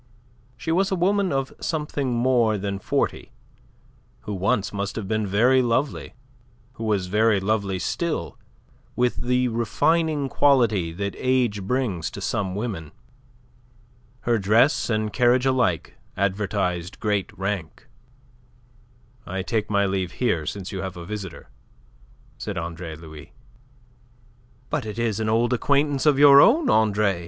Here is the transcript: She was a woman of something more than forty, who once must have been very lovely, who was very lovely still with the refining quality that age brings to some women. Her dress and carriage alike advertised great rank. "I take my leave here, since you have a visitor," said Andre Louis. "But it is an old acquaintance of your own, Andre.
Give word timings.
She 0.57 0.71
was 0.71 0.89
a 0.91 0.95
woman 0.95 1.31
of 1.31 1.53
something 1.61 2.11
more 2.11 2.57
than 2.57 2.79
forty, 2.79 3.31
who 4.21 4.33
once 4.33 4.73
must 4.73 4.95
have 4.95 5.07
been 5.07 5.27
very 5.27 5.61
lovely, 5.61 6.15
who 6.73 6.85
was 6.85 7.05
very 7.05 7.39
lovely 7.39 7.77
still 7.77 8.35
with 8.95 9.17
the 9.17 9.47
refining 9.49 10.27
quality 10.27 10.91
that 10.91 11.13
age 11.19 11.61
brings 11.61 12.09
to 12.09 12.19
some 12.19 12.55
women. 12.55 12.93
Her 14.21 14.39
dress 14.39 14.89
and 14.89 15.13
carriage 15.13 15.45
alike 15.45 15.93
advertised 16.17 16.99
great 16.99 17.31
rank. 17.37 17.87
"I 19.27 19.43
take 19.43 19.69
my 19.69 19.85
leave 19.85 20.13
here, 20.13 20.47
since 20.47 20.71
you 20.71 20.81
have 20.81 20.97
a 20.97 21.05
visitor," 21.05 21.49
said 22.39 22.57
Andre 22.57 22.95
Louis. 22.95 23.33
"But 24.71 24.83
it 24.83 24.97
is 24.97 25.19
an 25.19 25.29
old 25.29 25.53
acquaintance 25.53 26.07
of 26.07 26.17
your 26.17 26.41
own, 26.41 26.71
Andre. 26.71 27.19